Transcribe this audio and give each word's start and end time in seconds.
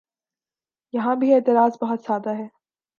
یہاں 0.93 1.15
بھی 1.15 1.33
اعتراض 1.33 1.77
بہت 1.81 2.03
سادہ 2.03 2.29
ہے۔ 2.29 2.47